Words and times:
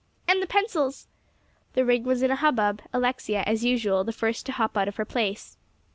"And 0.27 0.41
the 0.41 0.47
pencils." 0.47 1.07
The 1.73 1.85
ring 1.85 2.05
was 2.05 2.23
in 2.23 2.31
a 2.31 2.35
hubbub; 2.35 2.81
Alexia, 2.91 3.43
as 3.45 3.63
usual, 3.63 4.03
the 4.03 4.11
first 4.11 4.47
to 4.47 4.51
hop 4.53 4.75
out 4.75 4.87
of 4.87 4.95
her 4.95 5.05
place. 5.05 5.57